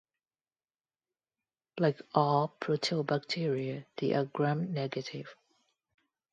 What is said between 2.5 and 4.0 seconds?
Proteobacteria,